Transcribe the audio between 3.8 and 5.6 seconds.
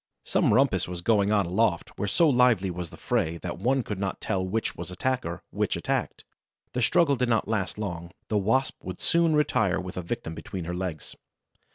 could not tell which was attacker,